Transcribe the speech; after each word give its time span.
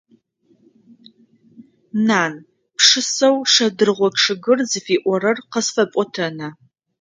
Нан! 2.07 2.33
Пшысэу 2.75 3.37
«Шэдыргъо 3.53 4.07
чъыгыр» 4.21 4.59
зыфиӀорэр 4.71 5.37
къысфэпӀотэна? 5.51 6.49